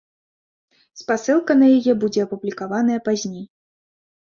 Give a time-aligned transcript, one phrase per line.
[1.01, 3.51] Спасылка на яе будзе апублікаваная пазней.